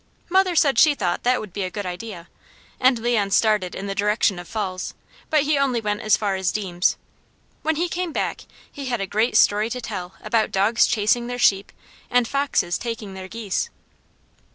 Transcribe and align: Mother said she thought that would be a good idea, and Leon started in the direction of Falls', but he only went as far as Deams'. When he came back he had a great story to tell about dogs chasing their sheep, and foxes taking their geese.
Mother 0.29 0.55
said 0.55 0.79
she 0.79 0.95
thought 0.95 1.21
that 1.21 1.39
would 1.39 1.53
be 1.53 1.61
a 1.61 1.69
good 1.69 1.85
idea, 1.85 2.27
and 2.79 2.97
Leon 2.97 3.29
started 3.29 3.75
in 3.75 3.85
the 3.85 3.93
direction 3.93 4.39
of 4.39 4.47
Falls', 4.47 4.95
but 5.29 5.43
he 5.43 5.59
only 5.59 5.79
went 5.79 6.01
as 6.01 6.17
far 6.17 6.33
as 6.33 6.51
Deams'. 6.51 6.97
When 7.61 7.75
he 7.75 7.87
came 7.87 8.11
back 8.11 8.45
he 8.71 8.87
had 8.87 8.99
a 8.99 9.05
great 9.05 9.37
story 9.37 9.69
to 9.69 9.79
tell 9.79 10.15
about 10.21 10.51
dogs 10.51 10.87
chasing 10.87 11.27
their 11.27 11.37
sheep, 11.37 11.71
and 12.09 12.27
foxes 12.27 12.79
taking 12.79 13.13
their 13.13 13.27
geese. 13.27 13.69